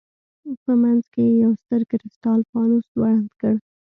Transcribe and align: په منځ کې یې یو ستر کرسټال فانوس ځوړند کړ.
په 0.63 0.71
منځ 0.81 1.03
کې 1.13 1.21
یې 1.27 1.33
یو 1.43 1.51
ستر 1.61 1.81
کرسټال 1.89 2.39
فانوس 2.49 2.85
ځوړند 2.93 3.29
کړ. 3.41 3.55